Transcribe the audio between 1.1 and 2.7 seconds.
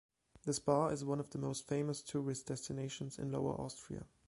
of the most famous tourist